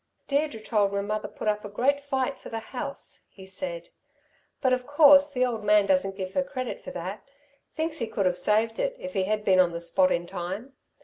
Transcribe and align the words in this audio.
"Deirdre 0.25 0.59
told 0.59 0.91
me 0.91 0.99
mother 0.99 1.27
put 1.27 1.47
up 1.47 1.63
a 1.63 1.69
great 1.69 1.99
fight 1.99 2.39
for 2.39 2.49
the 2.49 2.57
house," 2.57 3.27
he 3.29 3.45
said, 3.45 3.89
"but 4.59 4.73
of 4.73 4.87
course 4.87 5.29
the 5.29 5.45
old 5.45 5.63
man 5.63 5.85
doesn't 5.85 6.17
give 6.17 6.33
her 6.33 6.43
credit 6.43 6.83
for 6.83 6.89
that 6.89 7.21
thinks 7.75 7.99
he 7.99 8.07
could 8.07 8.25
have 8.25 8.35
saved 8.39 8.79
it, 8.79 8.95
if 8.97 9.13
he 9.13 9.25
had 9.25 9.45
been 9.45 9.59
on 9.59 9.73
the 9.73 9.79
spot 9.79 10.11
in 10.11 10.25
time. 10.25 10.73